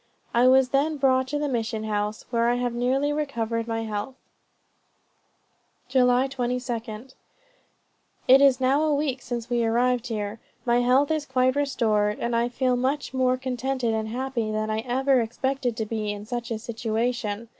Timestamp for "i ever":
14.71-15.21